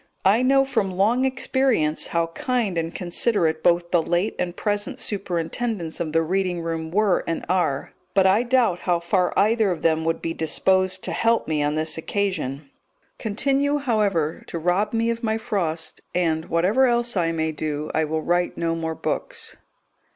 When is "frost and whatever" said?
15.37-16.87